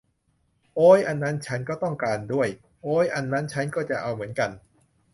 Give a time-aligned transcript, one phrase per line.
[0.75, 2.47] โอ๊ย อันนั้นฉันก็ต้องการด้วย
[2.83, 4.49] โอ๊ย อันนั้นฉันก็จะเอาเหมือนกัน